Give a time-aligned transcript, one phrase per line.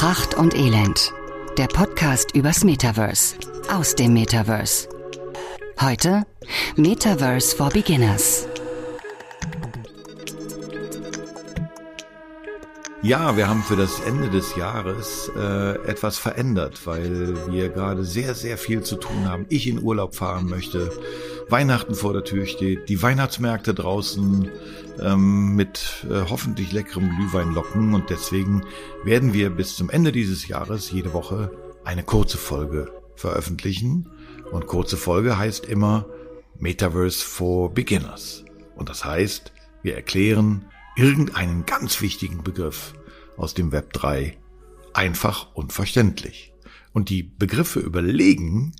[0.00, 1.12] Pracht und Elend.
[1.58, 3.36] Der Podcast übers Metaverse.
[3.70, 4.88] Aus dem Metaverse.
[5.78, 6.24] Heute
[6.74, 8.48] Metaverse for Beginners.
[13.02, 18.34] Ja, wir haben für das Ende des Jahres äh, etwas verändert, weil wir gerade sehr,
[18.34, 19.44] sehr viel zu tun haben.
[19.50, 20.90] Ich in Urlaub fahren möchte,
[21.50, 24.48] Weihnachten vor der Tür steht, die Weihnachtsmärkte draußen
[25.00, 28.64] ähm, mit äh, hoffentlich leckerem Glühwein locken und deswegen
[29.04, 31.50] werden wir bis zum Ende dieses Jahres jede Woche
[31.84, 34.10] eine kurze Folge veröffentlichen.
[34.50, 36.06] Und kurze Folge heißt immer
[36.58, 38.44] Metaverse for Beginners.
[38.74, 42.94] Und das heißt, wir erklären, irgendeinen ganz wichtigen Begriff
[43.36, 44.36] aus dem Web 3
[44.92, 46.52] einfach und verständlich.
[46.92, 48.72] Und die Begriffe überlegen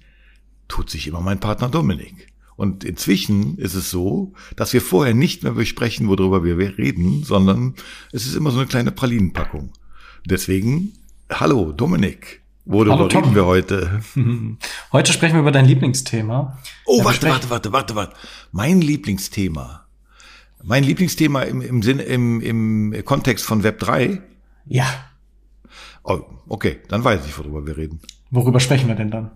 [0.68, 2.26] tut sich immer mein Partner Dominik.
[2.60, 7.74] Und inzwischen ist es so, dass wir vorher nicht mehr besprechen, worüber wir reden, sondern
[8.12, 9.72] es ist immer so eine kleine Pralinenpackung.
[10.26, 10.92] Deswegen,
[11.30, 14.02] hallo Dominik, worüber hallo, reden wir heute?
[14.92, 16.58] Heute sprechen wir über dein Lieblingsthema.
[16.84, 18.16] Oh, warte, warte, warte, warte, warte.
[18.52, 19.86] Mein Lieblingsthema
[20.62, 24.20] mein Lieblingsthema im, im Sinne, im, im Kontext von Web 3?
[24.66, 24.84] Ja.
[26.04, 28.00] Oh, okay, dann weiß ich, worüber wir reden.
[28.30, 29.30] Worüber sprechen wir denn dann?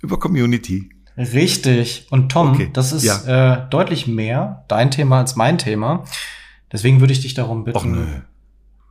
[0.00, 0.88] Über Community.
[1.20, 2.06] Richtig.
[2.10, 2.70] Und Tom, okay.
[2.72, 3.64] das ist ja.
[3.64, 6.04] äh, deutlich mehr dein Thema als mein Thema.
[6.72, 8.24] Deswegen würde ich dich darum bitten,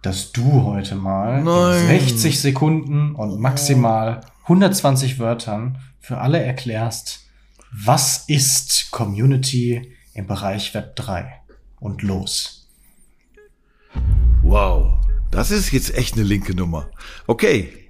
[0.02, 1.88] dass du heute mal Nein.
[1.88, 7.26] 60 Sekunden und maximal 120 Wörtern für alle erklärst,
[7.72, 11.40] was ist Community im Bereich Web 3?
[11.80, 12.68] und los.
[14.44, 15.00] Wow,
[15.32, 16.90] das ist jetzt echt eine linke Nummer.
[17.28, 17.90] Okay,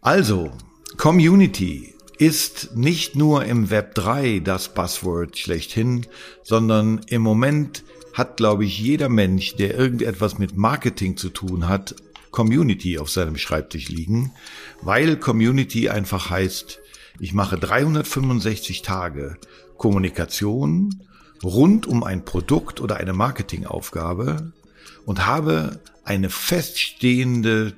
[0.00, 0.50] also,
[0.96, 6.06] Community ist nicht nur im Web 3 das Passwort schlechthin,
[6.42, 7.82] sondern im Moment
[8.12, 11.94] hat, glaube ich, jeder Mensch, der irgendetwas mit Marketing zu tun hat,
[12.30, 14.32] Community auf seinem Schreibtisch liegen,
[14.82, 16.80] weil Community einfach heißt,
[17.20, 19.38] ich mache 365 Tage
[19.78, 21.00] Kommunikation
[21.42, 24.52] rund um ein Produkt oder eine Marketingaufgabe
[25.06, 27.72] und habe eine feststehende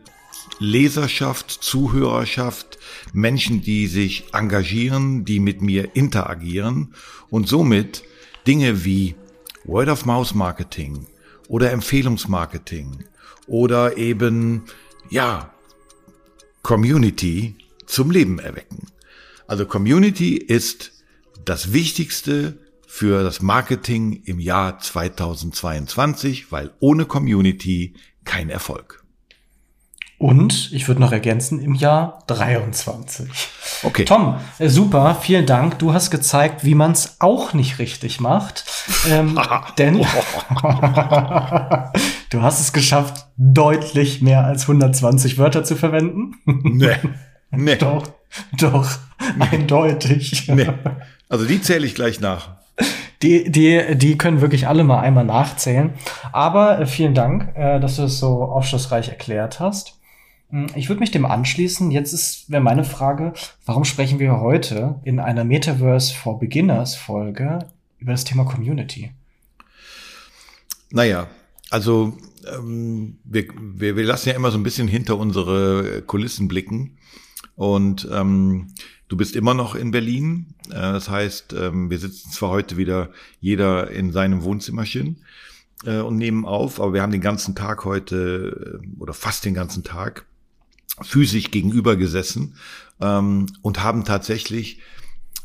[0.59, 2.79] Leserschaft, Zuhörerschaft,
[3.13, 6.95] Menschen, die sich engagieren, die mit mir interagieren
[7.31, 8.05] und somit
[8.47, 9.15] Dinge wie
[9.65, 11.07] Word-of-Mouse-Marketing
[11.49, 13.05] oder Empfehlungsmarketing
[13.47, 14.65] oder eben,
[15.11, 15.53] ja,
[16.63, 18.87] Community zum Leben erwecken.
[19.47, 20.93] Also Community ist
[21.45, 27.95] das Wichtigste für das Marketing im Jahr 2022, weil ohne Community
[28.25, 29.02] kein Erfolg.
[30.23, 33.29] Und ich würde noch ergänzen, im Jahr 23.
[33.83, 34.05] Okay.
[34.05, 35.81] Tom, äh, super, vielen Dank.
[35.81, 38.65] Du hast gezeigt, wie man es auch nicht richtig macht.
[39.11, 39.37] Ähm,
[39.79, 39.95] denn
[42.31, 46.37] du hast es geschafft, deutlich mehr als 120 Wörter zu verwenden.
[46.47, 46.95] Nee.
[47.55, 47.77] Nee.
[47.77, 48.09] Doch,
[48.57, 48.89] doch,
[49.37, 49.45] nee.
[49.51, 50.49] eindeutig.
[50.49, 50.71] Nee.
[51.29, 52.57] Also die zähle ich gleich nach.
[53.21, 55.93] Die, die, die können wirklich alle mal einmal nachzählen.
[56.33, 59.99] Aber äh, vielen Dank, äh, dass du es das so aufschlussreich erklärt hast.
[60.53, 61.91] Hm, ich würde mich dem anschließen.
[61.91, 63.33] Jetzt ist wäre meine Frage,
[63.67, 67.59] warum sprechen wir heute in einer Metaverse for Beginners Folge
[67.99, 69.11] über das Thema Community?
[70.91, 71.27] Naja,
[71.71, 76.99] also ähm, wir, wir, wir lassen ja immer so ein bisschen hinter unsere Kulissen blicken.
[77.57, 78.75] Und ähm,
[79.13, 80.55] Du bist immer noch in Berlin.
[80.71, 85.23] Äh, das heißt, ähm, wir sitzen zwar heute wieder jeder in seinem Wohnzimmerchen
[85.85, 89.53] äh, und nehmen auf, aber wir haben den ganzen Tag heute äh, oder fast den
[89.53, 90.25] ganzen Tag
[91.01, 92.57] physisch gegenüber gesessen
[93.01, 94.81] ähm, und haben tatsächlich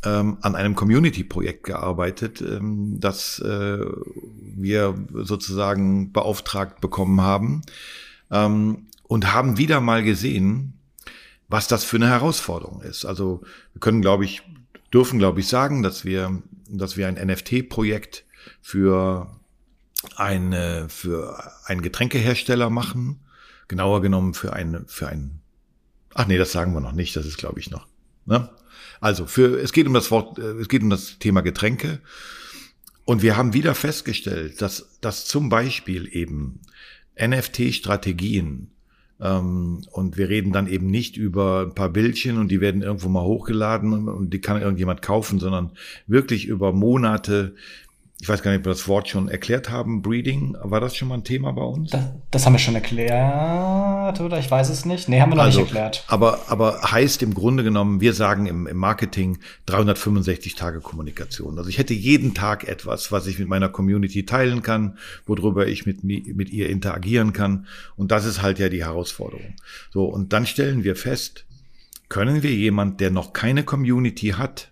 [0.03, 7.62] ähm, an einem Community-Projekt gearbeitet, das wir sozusagen beauftragt bekommen haben
[8.30, 10.78] und haben wieder mal gesehen,
[11.47, 13.06] was das für eine Herausforderung ist.
[13.06, 13.41] Also
[13.74, 14.44] wir können, glaube ich,
[14.94, 18.25] dürfen, glaube ich, sagen, dass wir, dass wir ein NFT-Projekt
[18.62, 19.30] für
[20.16, 23.22] eine, für einen Getränkehersteller machen.
[23.68, 25.42] Genauer genommen für eine, für ein,
[26.14, 27.88] ach nee, das sagen wir noch nicht, das ist, glaube ich, noch.
[28.25, 28.50] Ne?
[29.00, 32.00] Also für, es geht um das Wort, äh, es geht um das Thema Getränke.
[33.06, 36.60] Und wir haben wieder festgestellt, dass, dass zum Beispiel eben
[37.18, 38.72] NFT-Strategien
[39.19, 43.10] ähm, und wir reden dann eben nicht über ein paar Bildchen und die werden irgendwo
[43.10, 45.72] mal hochgeladen und die kann irgendjemand kaufen, sondern
[46.06, 47.56] wirklich über Monate
[48.19, 51.08] ich weiß gar nicht, ob wir das Wort schon erklärt haben, Breeding, war das schon
[51.08, 51.92] mal ein Thema bei uns?
[51.92, 54.40] Das, das haben wir schon erklärt, oder?
[54.40, 55.08] Ich weiß es nicht.
[55.08, 56.04] Nee, haben wir noch also, nicht erklärt.
[56.08, 59.38] Aber, aber heißt im Grunde genommen, wir sagen im, im Marketing
[59.68, 61.60] 365 Tage Kommunikation.
[61.60, 64.98] Also ich hätte jeden Tag etwas, was ich mit meiner Community teilen kann,
[65.28, 67.68] worüber ich mit, mit ihr interagieren kann.
[67.98, 69.54] Und das ist halt ja die Herausforderung.
[69.92, 71.46] So, und dann stellen wir fest,
[72.10, 74.72] können wir jemand, der noch keine Community hat,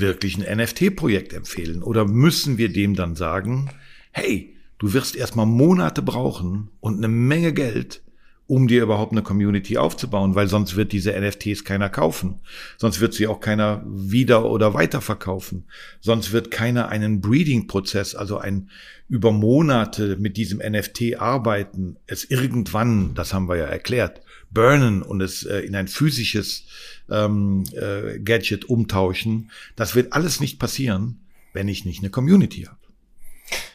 [0.00, 1.82] wirklich ein NFT-Projekt empfehlen?
[1.82, 3.70] Oder müssen wir dem dann sagen,
[4.12, 8.02] hey, du wirst erstmal Monate brauchen und eine Menge Geld,
[8.46, 12.40] um dir überhaupt eine Community aufzubauen, weil sonst wird diese NFTs keiner kaufen.
[12.78, 15.64] Sonst wird sie auch keiner wieder oder weiter verkaufen.
[16.00, 18.70] Sonst wird keiner einen Breeding-Prozess, also ein
[19.08, 25.20] über Monate mit diesem NFT arbeiten, es irgendwann, das haben wir ja erklärt, burnen und
[25.20, 26.64] es äh, in ein physisches
[27.10, 29.50] ähm, äh, Gadget umtauschen.
[29.76, 31.20] Das wird alles nicht passieren,
[31.52, 32.76] wenn ich nicht eine Community habe.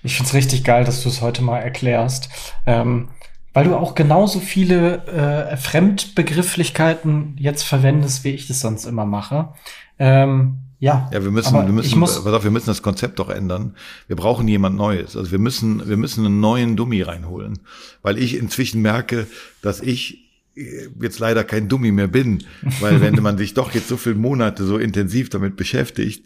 [0.03, 2.29] Ich find's richtig geil, dass du es heute mal erklärst.
[2.65, 3.09] Ähm,
[3.53, 9.53] weil du auch genauso viele äh, Fremdbegrifflichkeiten jetzt verwendest, wie ich das sonst immer mache.
[9.99, 13.29] Ähm, ja, ja, wir müssen, wir müssen, muss, pass auf, wir müssen das Konzept doch
[13.29, 13.75] ändern.
[14.07, 15.15] Wir brauchen jemand Neues.
[15.15, 17.59] Also wir müssen, wir müssen einen neuen Dummy reinholen,
[18.01, 19.27] weil ich inzwischen merke,
[19.61, 20.22] dass ich
[20.55, 22.43] jetzt leider kein Dummy mehr bin,
[22.79, 26.25] weil wenn man sich doch jetzt so viele Monate so intensiv damit beschäftigt,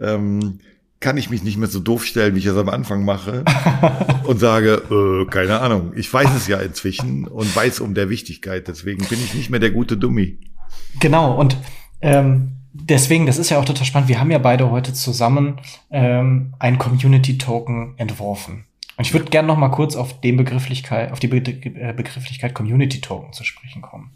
[0.00, 0.58] ähm,
[1.00, 3.44] kann ich mich nicht mehr so doof stellen, wie ich es am Anfang mache
[4.24, 8.66] und sage, äh, keine Ahnung, ich weiß es ja inzwischen und weiß um der Wichtigkeit,
[8.66, 10.38] deswegen bin ich nicht mehr der gute Dummy.
[10.98, 11.56] Genau, und
[12.00, 15.60] ähm, deswegen, das ist ja auch total spannend, wir haben ja beide heute zusammen
[15.90, 18.64] ähm, ein Community-Token entworfen.
[18.98, 23.00] Und ich würde gerne noch mal kurz auf, den Begrifflichkeit, auf die äh, Begrifflichkeit Community
[23.00, 24.10] Token zu sprechen kommen.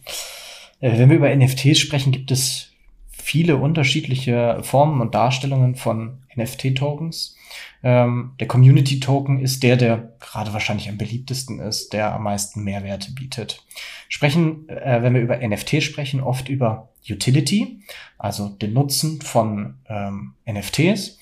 [0.80, 2.72] Äh, wenn wir über NFTs sprechen, gibt es
[3.10, 7.36] viele unterschiedliche Formen und Darstellungen von NFT-Tokens.
[7.84, 13.12] Ähm, der Community-Token ist der, der gerade wahrscheinlich am beliebtesten ist, der am meisten Mehrwerte
[13.12, 13.64] bietet.
[14.08, 17.82] Sprechen, äh, wenn wir über NFT sprechen, oft über Utility,
[18.18, 21.18] also den Nutzen von ähm, NFTs.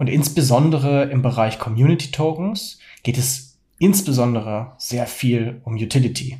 [0.00, 6.38] Und insbesondere im Bereich Community Tokens geht es insbesondere sehr viel um Utility.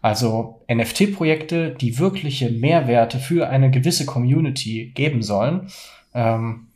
[0.00, 5.68] Also NFT-Projekte, die wirkliche Mehrwerte für eine gewisse Community geben sollen.
[6.14, 6.68] Ähm,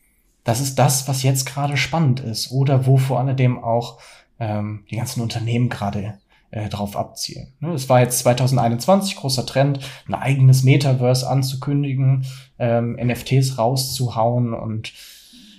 [0.44, 3.98] das ist das, was jetzt gerade spannend ist oder wo vor allem auch
[4.38, 6.18] ähm, die ganzen Unternehmen gerade
[6.50, 7.54] äh, drauf abzielen.
[7.60, 12.26] Ne, es war jetzt 2021 großer Trend, ein eigenes Metaverse anzukündigen,
[12.58, 14.92] ähm, NFTs rauszuhauen und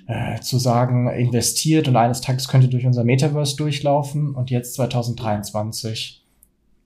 [0.08, 6.24] äh, zu sagen, investiert und eines Tages könnte durch unser Metaverse durchlaufen und jetzt 2023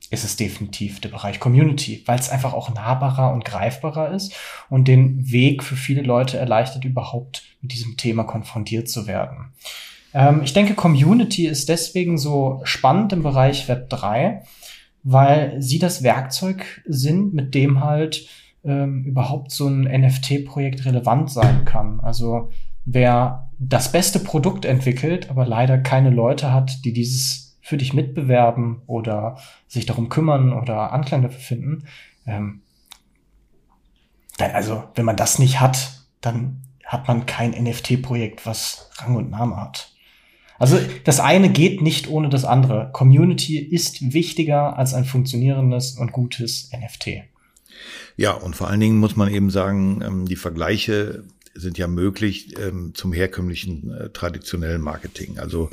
[0.09, 4.33] ist es definitiv der Bereich Community, weil es einfach auch nahbarer und greifbarer ist
[4.69, 9.53] und den Weg für viele Leute erleichtert, überhaupt mit diesem Thema konfrontiert zu werden.
[10.13, 14.44] Ähm, ich denke, Community ist deswegen so spannend im Bereich Web 3,
[15.03, 18.27] weil sie das Werkzeug sind, mit dem halt
[18.63, 22.00] ähm, überhaupt so ein NFT-Projekt relevant sein kann.
[22.01, 22.50] Also
[22.86, 28.81] wer das beste Produkt entwickelt, aber leider keine Leute hat, die dieses für dich mitbewerben
[28.88, 29.38] oder
[29.68, 31.83] sich darum kümmern oder Anklang dafür finden.
[32.25, 32.62] Ähm,
[34.38, 39.57] also, wenn man das nicht hat, dann hat man kein NFT-Projekt, was Rang und Name
[39.57, 39.94] hat.
[40.62, 42.92] Also das eine geht nicht ohne das andere.
[42.92, 47.24] Community ist wichtiger als ein funktionierendes und gutes NFT.
[48.16, 52.57] Ja, und vor allen Dingen muss man eben sagen, ähm, die Vergleiche sind ja möglich
[52.59, 55.39] ähm, zum herkömmlichen äh, traditionellen Marketing.
[55.39, 55.69] Also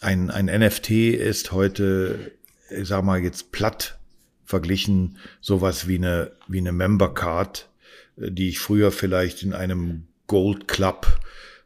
[0.00, 2.32] ein, ein NFT ist heute,
[2.70, 3.98] ich sag mal jetzt platt
[4.44, 7.68] verglichen, sowas wie eine, wie eine Member Card,
[8.16, 11.20] äh, die ich früher vielleicht in einem Gold Club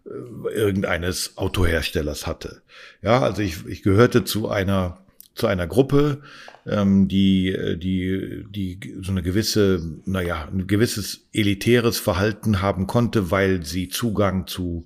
[0.04, 0.10] äh,
[0.52, 2.62] irgendeines Autoherstellers hatte.
[3.02, 4.99] Ja, also ich, ich gehörte zu einer
[5.34, 6.22] zu einer Gruppe,
[6.66, 13.64] ähm, die, die, die so eine gewisse, naja, ein gewisses elitäres Verhalten haben konnte, weil
[13.64, 14.84] sie Zugang zu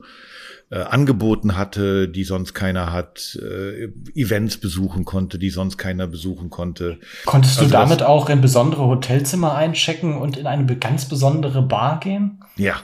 [0.71, 6.51] äh, Angeboten hatte, die sonst keiner hat, äh, Events besuchen konnte, die sonst keiner besuchen
[6.51, 6.99] konnte.
[7.27, 12.01] Konntest du also damit auch in besondere Hotelzimmer einchecken und in eine ganz besondere Bar
[12.01, 12.41] gehen?
[12.57, 12.77] Ja,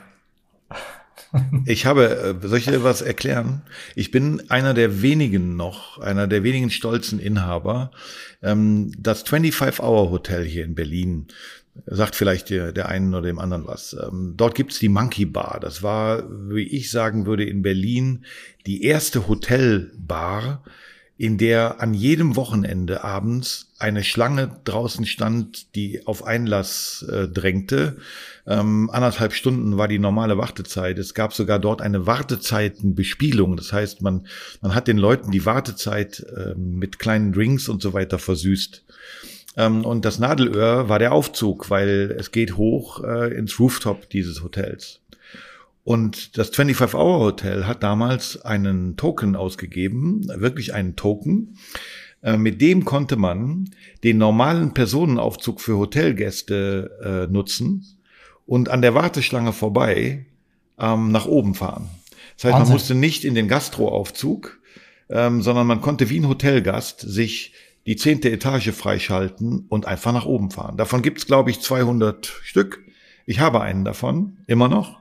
[1.65, 3.63] ich habe, äh, soll ich dir was erklären?
[3.95, 7.91] Ich bin einer der wenigen noch, einer der wenigen stolzen Inhaber.
[8.43, 11.27] Ähm, das 25-Hour-Hotel hier in Berlin
[11.87, 13.97] sagt vielleicht der, der einen oder dem anderen was.
[14.01, 15.59] Ähm, dort gibt's die Monkey Bar.
[15.61, 18.25] Das war, wie ich sagen würde, in Berlin
[18.67, 20.65] die erste Hotelbar,
[21.21, 27.99] in der an jedem Wochenende abends eine Schlange draußen stand, die auf Einlass äh, drängte.
[28.47, 30.99] Ähm, anderthalb Stunden war die normale Wartezeit.
[30.99, 33.59] Es gab sogar dort eine Wartezeitenbespielung.
[33.59, 34.29] Das heißt, man,
[34.63, 38.83] man hat den Leuten die Wartezeit äh, mit kleinen Drinks und so weiter versüßt.
[39.59, 44.43] Ähm, und das Nadelöhr war der Aufzug, weil es geht hoch äh, ins Rooftop dieses
[44.43, 45.01] Hotels.
[45.85, 51.57] Und das 25-Hour-Hotel hat damals einen Token ausgegeben, wirklich einen Token.
[52.23, 53.71] Äh, mit dem konnte man
[54.05, 57.87] den normalen Personenaufzug für Hotelgäste äh, nutzen
[58.47, 60.27] und an der Warteschlange vorbei
[60.79, 61.89] ähm, nach oben fahren.
[62.37, 62.63] Das heißt, Wahnsinn.
[62.63, 64.61] man musste nicht in den Gastroaufzug,
[65.09, 67.55] ähm, sondern man konnte wie ein Hotelgast sich
[67.87, 70.77] die zehnte Etage freischalten und einfach nach oben fahren.
[70.77, 72.85] Davon gibt's glaube ich, 200 Stück.
[73.25, 75.01] Ich habe einen davon, immer noch.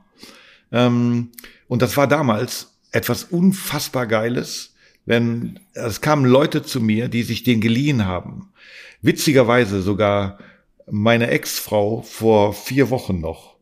[0.72, 1.30] Ähm,
[1.68, 4.74] und das war damals etwas unfassbar Geiles,
[5.06, 8.52] wenn es kamen Leute zu mir, die sich den geliehen haben.
[9.02, 10.40] Witzigerweise sogar
[10.90, 13.56] meine Ex-Frau vor vier Wochen noch,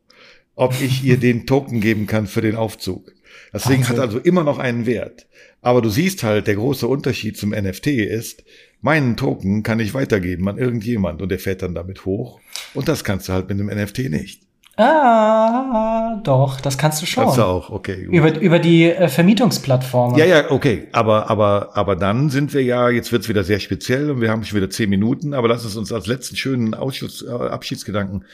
[0.54, 3.12] ob ich ihr den Token geben kann für den Aufzug.
[3.52, 5.26] Das Ding hat also immer noch einen Wert.
[5.62, 8.44] Aber du siehst halt, der große Unterschied zum NFT ist,
[8.80, 12.40] meinen Token kann ich weitergeben an irgendjemand und der fährt dann damit hoch.
[12.74, 14.47] Und das kannst du halt mit einem NFT nicht.
[14.78, 17.24] Ah, doch, das kannst du schon.
[17.24, 18.04] Kannst du auch, okay.
[18.04, 18.14] Gut.
[18.14, 20.16] Über, über die äh, Vermietungsplattformen.
[20.16, 20.86] Ja, ja, okay.
[20.92, 24.44] Aber, aber, aber dann sind wir ja, jetzt wird's wieder sehr speziell und wir haben
[24.44, 28.24] schon wieder zehn Minuten, aber lass es uns als letzten schönen Ausschuss, äh, Abschiedsgedanken.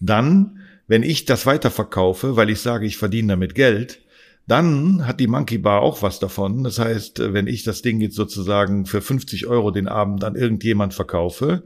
[0.00, 4.00] Dann, wenn ich das weiterverkaufe, weil ich sage, ich verdiene damit Geld,
[4.46, 6.64] dann hat die Monkey Bar auch was davon.
[6.64, 10.94] Das heißt, wenn ich das Ding jetzt sozusagen für 50 Euro den Abend an irgendjemand
[10.94, 11.62] verkaufe,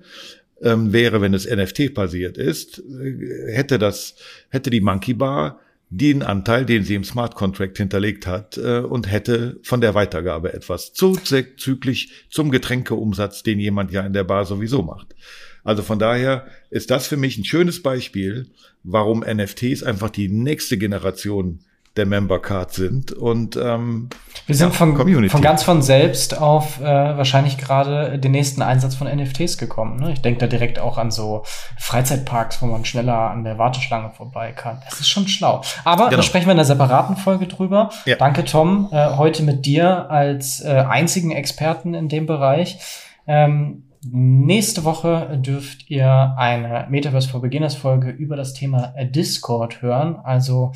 [0.62, 4.16] ähm, wäre, wenn es NFT basiert ist, äh, hätte das,
[4.48, 9.10] hätte die Monkey Bar den Anteil, den sie im Smart Contract hinterlegt hat, äh, und
[9.10, 14.82] hätte von der Weitergabe etwas zuzüglich zum Getränkeumsatz, den jemand ja in der Bar sowieso
[14.82, 15.14] macht.
[15.62, 18.50] Also von daher ist das für mich ein schönes Beispiel,
[18.82, 21.60] warum NFTs einfach die nächste Generation
[21.96, 24.08] der Member Card sind und ähm,
[24.46, 25.30] wir sind ja, von, Community.
[25.30, 30.00] von ganz von selbst auf äh, wahrscheinlich gerade den nächsten Einsatz von NFTs gekommen.
[30.00, 30.12] Ne?
[30.12, 31.44] Ich denke da direkt auch an so
[31.78, 34.82] Freizeitparks, wo man schneller an der Warteschlange vorbei kann.
[34.84, 35.62] Das ist schon schlau.
[35.84, 36.16] Aber genau.
[36.16, 37.90] da sprechen wir in einer separaten Folge drüber.
[38.06, 38.16] Ja.
[38.16, 42.78] Danke, Tom, äh, heute mit dir als äh, einzigen Experten in dem Bereich.
[43.26, 50.16] Ähm, Nächste Woche dürft ihr eine Metaverse for Beginners Folge über das Thema Discord hören.
[50.22, 50.72] Also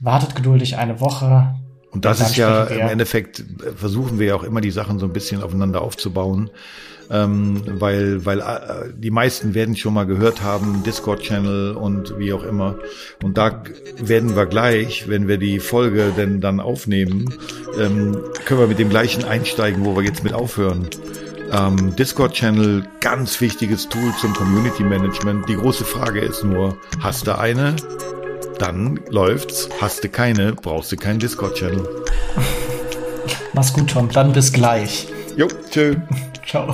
[0.00, 1.54] wartet geduldig eine Woche.
[1.90, 3.44] Und das ist ja im Endeffekt,
[3.76, 6.50] versuchen wir ja auch immer die Sachen so ein bisschen aufeinander aufzubauen.
[7.10, 12.42] Ähm, weil, weil äh, die meisten werden schon mal gehört haben, Discord-Channel und wie auch
[12.42, 12.76] immer.
[13.22, 13.62] Und da
[13.98, 17.24] werden wir gleich, wenn wir die Folge denn dann aufnehmen,
[17.80, 20.86] ähm, können wir mit dem gleichen einsteigen, wo wir jetzt mit aufhören.
[21.50, 25.48] Ähm, Discord-Channel, ganz wichtiges Tool zum Community Management.
[25.48, 27.74] Die große Frage ist nur, hast du eine?
[28.58, 29.68] Dann läuft's.
[29.80, 32.04] Hast du keine, brauchst du keinen Discord-Channel.
[33.52, 34.10] Mach's gut, Tom.
[34.10, 35.08] Dann bis gleich.
[35.36, 35.94] Jo, tschö.
[36.46, 36.72] Ciao.